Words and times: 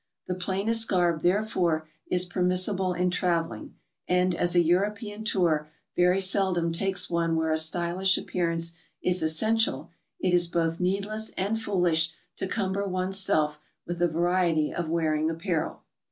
The 0.25 0.33
plainest 0.33 0.87
garb, 0.87 1.21
therefore, 1.21 1.87
is 2.07 2.25
permissible 2.25 2.91
in 2.93 3.11
traveling, 3.11 3.75
and 4.07 4.33
as 4.33 4.55
a 4.55 4.63
European 4.63 5.23
tour 5.23 5.69
very 5.95 6.19
seldom 6.19 6.71
takes 6.71 7.07
one 7.07 7.35
where 7.35 7.51
a 7.51 7.57
stylish 7.59 8.17
appearance 8.17 8.73
is 9.03 9.21
essential, 9.21 9.91
it 10.19 10.33
is 10.33 10.47
both 10.47 10.79
needless 10.79 11.29
and 11.37 11.61
foolish 11.61 12.15
to 12.37 12.47
cumber 12.47 12.87
one's 12.87 13.19
self 13.19 13.59
with 13.85 14.01
a 14.01 14.07
va 14.07 14.17
riety 14.17 14.73
of 14.75 14.89
wearing 14.89 15.29
apparel. 15.29 15.83